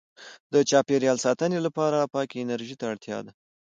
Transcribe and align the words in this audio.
•د 0.53 0.55
چاپېریال 0.69 1.17
ساتنې 1.25 1.59
لپاره 1.65 2.11
پاکې 2.13 2.35
انرژۍ 2.43 2.75
ته 2.79 2.85
اړتیا 2.91 3.17
ده. 3.25 3.31